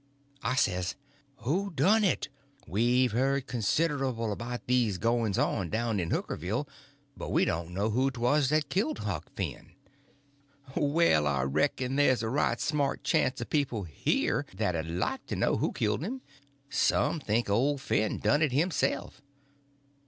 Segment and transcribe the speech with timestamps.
[0.41, 0.95] I says:
[1.43, 2.27] "Who done it?
[2.65, 6.67] We've heard considerable about these goings on down in Hookerville,
[7.15, 9.73] but we don't know who 'twas that killed Huck Finn."
[10.75, 15.57] "Well, I reckon there's a right smart chance of people here that'd like to know
[15.57, 16.21] who killed him.
[16.67, 19.21] Some think old Finn done it himself."